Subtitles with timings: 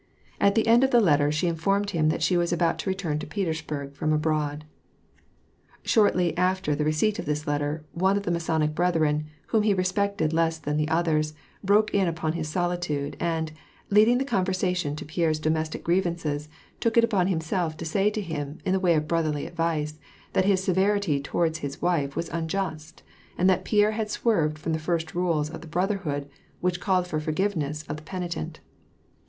[0.39, 3.27] At the end of the letter, she informed him that she was about returning to
[3.27, 4.65] Petersburg, from abroad.
[5.85, 10.33] Shortly after the receipt of this letter, one of the Masonic brethren, whom he respected
[10.33, 13.51] less than the others, broke in upon his solitude, and,
[13.91, 16.49] leading the conversation to Pierre's domestic grievances,
[16.79, 19.99] took it upon him to say to him, in the way of brotherly advice,
[20.33, 23.03] that his severity toward his wife was unjust,
[23.37, 26.27] and that Pierre had swerved from the first rules of the Brotherhood,
[26.59, 28.61] which called for forgiveness of the penitent.